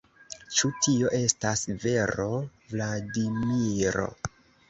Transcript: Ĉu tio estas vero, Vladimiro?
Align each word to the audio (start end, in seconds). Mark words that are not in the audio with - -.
Ĉu 0.59 0.69
tio 0.85 1.09
estas 1.17 1.61
vero, 1.83 2.25
Vladimiro? 2.71 4.09